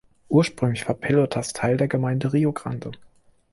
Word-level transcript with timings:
Ursprünglich 0.29 0.87
war 0.87 0.95
Pelotas 0.95 1.53
Teil 1.53 1.77
der 1.77 1.87
Gemeinde 1.87 2.33
Rio 2.33 2.51
Grande. 2.53 2.89